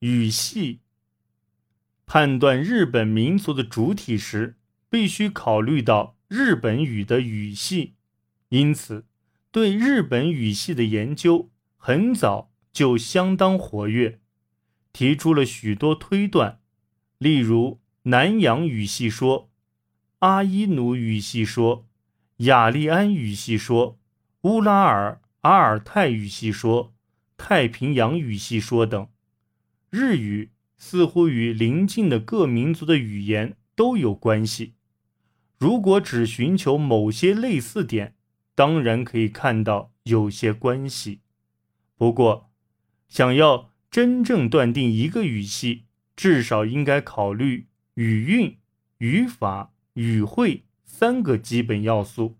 [0.00, 0.80] 语系。
[2.04, 4.56] 判断日本民族的主体时，
[4.88, 7.94] 必须考虑到日本语的语系，
[8.50, 9.06] 因此，
[9.50, 14.20] 对日本语系的研究很早就相当活跃，
[14.92, 16.60] 提出了许多推断，
[17.18, 19.50] 例如南洋语系说、
[20.20, 21.88] 阿伊努语系说、
[22.38, 23.98] 雅利安语系说、
[24.42, 26.94] 乌拉尔阿尔泰语系说、
[27.36, 29.08] 太平洋语系说等。
[29.98, 34.74] 日语似乎与邻近的各民族的语言都有关系。
[35.58, 38.14] 如果只寻求某些类似点，
[38.54, 41.22] 当然可以看到有些关系。
[41.96, 42.50] 不过，
[43.08, 48.58] 想要真正断定一个语系，至少应该考虑语韵、
[48.98, 52.36] 语法、语汇三个基本要素。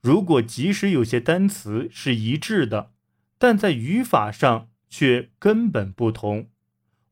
[0.00, 2.92] 如果即使有些单词是一致的，
[3.38, 6.48] 但在语法上却根本不同，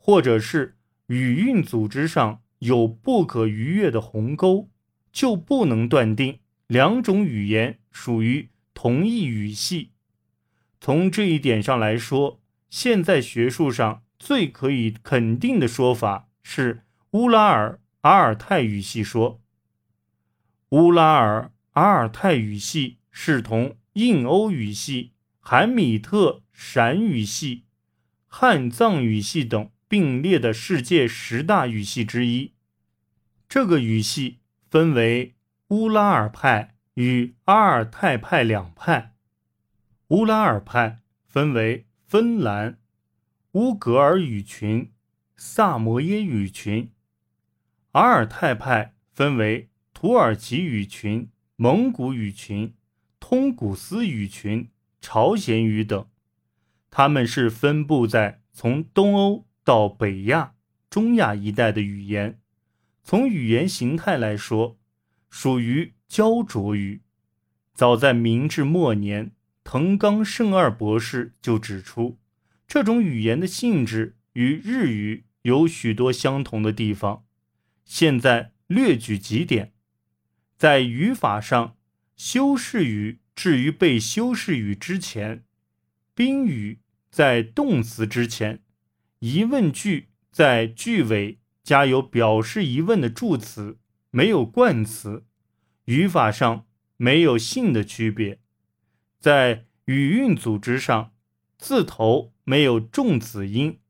[0.09, 4.71] 或者是语韵组织上有不可逾越的鸿沟。
[5.13, 9.91] 就不能断定两种语言属于同一语系。
[10.81, 19.43] 从这一点上来说，现在学术上最可以肯定的说法是乌拉尔阿尔泰语系说。
[20.71, 27.65] 乌拉尔阿尔泰语系是同印欧语系、韩米特闪语系、
[28.27, 32.53] 汉藏语系等并列的世界十大语系之一。
[33.49, 34.39] 这个语系。
[34.71, 35.35] 分为
[35.69, 39.15] 乌拉尔派与阿尔泰派两派。
[40.09, 42.79] 乌拉尔派分为芬兰、
[43.53, 44.93] 乌格尔语群、
[45.37, 46.91] 萨摩耶语群；
[47.93, 52.75] 阿尔泰派分为土耳其语群、蒙古语群、
[53.19, 56.07] 通古斯语群、朝鲜语等。
[56.91, 60.55] 他们是分布在从东欧到北亚、
[60.89, 62.41] 中亚一带的语言。
[63.05, 64.79] 从语言形态来说，
[65.29, 67.03] 属于焦灼语。
[67.75, 72.19] 早在明治末年，藤冈胜二博士就指出，
[72.67, 77.27] 这种语言的性质与日语有许多相同的地方。
[77.85, 79.75] 现在略举几点：
[80.57, 81.77] 在语法上，
[82.17, 85.43] 修饰语置于被修饰语之前；
[86.15, 86.81] 宾语
[87.11, 88.61] 在动词之前；
[89.21, 91.39] 疑问句在句尾。
[91.65, 93.77] 加有表示疑问的助词，
[94.11, 95.27] 没有冠词，
[95.85, 96.65] 语法上
[96.97, 98.39] 没有性的区别，
[99.21, 101.13] 在语韵组织上，
[101.59, 103.81] 字头没有重子音，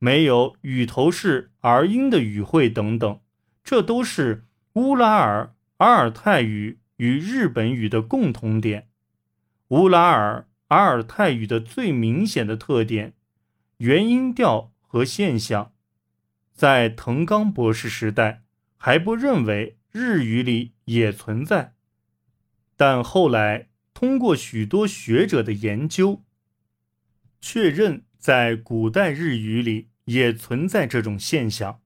[0.00, 3.20] 没有语头是儿音的语汇等等，
[3.62, 8.88] 这都是乌拉尔阿尔泰语与日本语的共同点。
[9.68, 13.14] 乌拉尔阿尔泰语的最明显的特点，
[13.82, 15.72] 元音调和现象。
[16.52, 18.44] 在藤冈博士时代，
[18.76, 21.74] 还不认为日语里也存在，
[22.76, 26.22] 但后来通过许多学者的研究，
[27.40, 31.80] 确认在古代日语里也存在这种现象，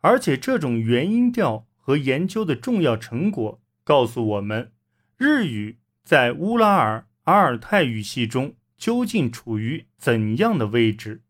[0.00, 4.72] 而且这种元音调和研究的重要成果告诉我们，
[5.16, 11.22] 日语在乌拉尔阿尔泰语系中究竟处于怎样的位置。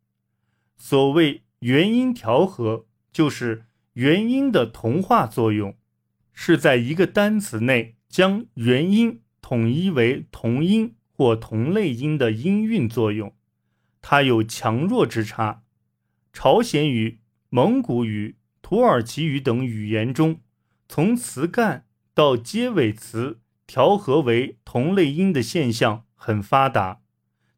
[0.77, 1.43] 所谓。
[1.61, 5.79] 元音调和就是元音的同化作用，
[6.35, 13.35] 是在一个单词内将元音统一为同音或同类音的音韵作用。
[14.03, 15.63] 它有强弱之差。
[16.35, 20.41] 朝鲜语、蒙古语、土耳其语等语言中，
[20.87, 27.01] 从词干到结尾词调和为同类音的现象很发达，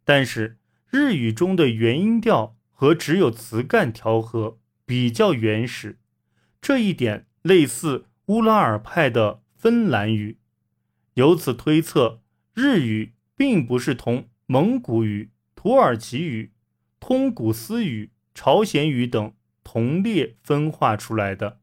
[0.07, 0.57] 但是
[0.89, 2.55] 日语中的元音调。
[2.79, 5.99] 和只有词干调和比较原始，
[6.61, 10.37] 这一点类似乌拉尔派的芬兰语。
[11.15, 12.21] 由此推测，
[12.53, 16.53] 日语并不是同蒙古语、土耳其语、
[17.01, 19.33] 通古斯语、朝鲜语等
[19.65, 21.61] 同列分化出来的，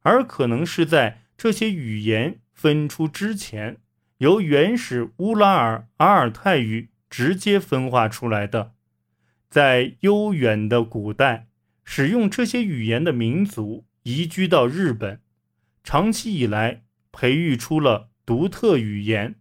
[0.00, 3.76] 而可能是在这些语言分出之前，
[4.16, 8.74] 由原始乌拉尔阿尔泰语直接分化出来的。
[9.48, 11.48] 在悠远的古代，
[11.84, 15.20] 使用这些语言的民族移居到日本，
[15.82, 19.36] 长期以来培育出了独特语言。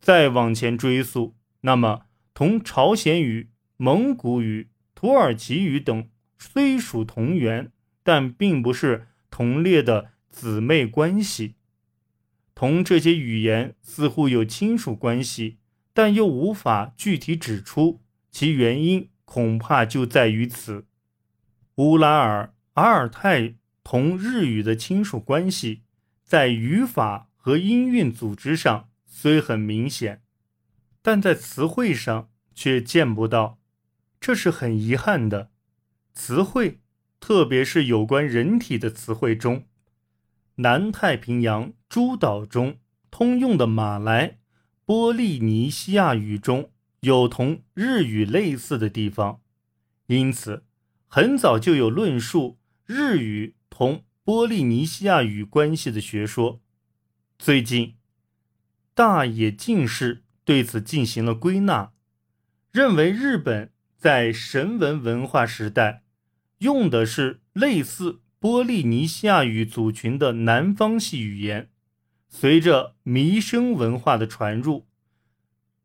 [0.00, 6.08] 再往前追溯，那么同朝鲜语、蒙古语、土耳其语等
[6.38, 7.72] 虽属同源，
[8.02, 11.56] 但并不是同列的姊妹关系。
[12.54, 15.58] 同这些语言似乎有亲属关系，
[15.96, 19.08] 但又无法具体指出其原因。
[19.28, 20.86] 恐怕就在于此。
[21.74, 25.82] 乌拉尔、阿尔泰同日语的亲属关系，
[26.22, 30.22] 在语法和音韵组织上虽很明显，
[31.02, 33.58] 但在词汇上却见不到，
[34.20, 35.50] 这是很遗憾的。
[36.14, 36.78] 词汇，
[37.18, 39.66] 特别是有关人体的词汇中，
[40.54, 42.78] 南太平洋诸岛中
[43.10, 44.38] 通用的马来、
[44.86, 49.40] 波利尼西亚语中有同日语类似的地方，
[50.06, 50.62] 因此
[51.08, 56.60] 很早就有论述日语同波利尼西亚语关系的学说。
[57.36, 57.96] 最近，
[58.94, 61.90] 大野进士对此进行了归纳，
[62.70, 66.04] 认为日本在神文文化时代。
[66.58, 71.70] 用的是类似波利尼西亚语族群的南方系语言，
[72.28, 74.86] 随着弥生文化的传入，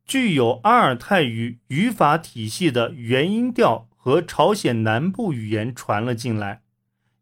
[0.05, 6.63] 具有阿尔泰语语法体系的元音调和朝鲜南部语言传了进来，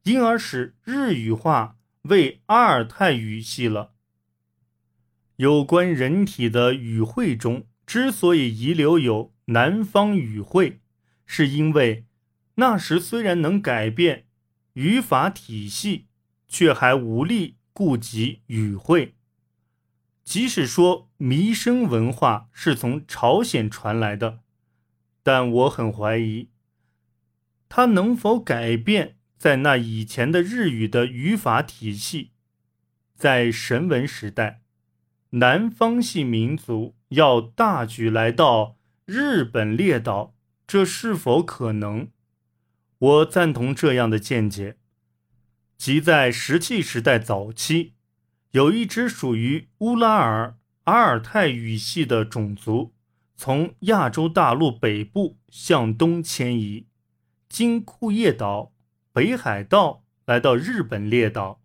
[0.04, 3.92] 因而使日语化为阿尔泰语系了。
[5.36, 10.82] 有关人体的语汇中，之所以遗留有南方语汇，
[11.26, 12.06] 是因为。
[12.56, 14.26] 那时虽然能改变
[14.74, 16.08] 语法体系，
[16.50, 19.16] 却还无力顾及语汇。
[20.26, 24.40] 即使说弥生文化是从朝鲜传来的，
[25.24, 26.50] 但我很怀疑，
[27.70, 32.32] 它能否改变在那以前的日语的语法体系。
[33.16, 34.62] 在神文时代，
[35.30, 38.76] 南方系民族要大举来到
[39.06, 40.36] 日本列岛，
[40.68, 42.10] 这是否可能？
[42.98, 44.79] 我赞同这样的见解，
[45.80, 47.94] 即在石器时代早期，
[48.52, 52.94] 有一支属于乌拉尔阿尔泰语系的种族，
[53.38, 56.88] 从亚洲大陆北部向东迁移，
[57.48, 58.74] 经库页岛、
[59.14, 61.62] 北海道来到日本列岛，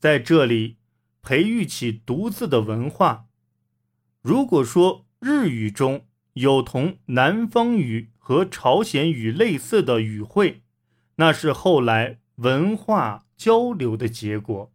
[0.00, 0.78] 在这里
[1.22, 3.26] 培育起独自的文化。
[4.22, 10.64] 如果说日语中有同南方语，和朝鲜语类似的语汇，
[11.14, 14.72] 那是后来文化交流的结果。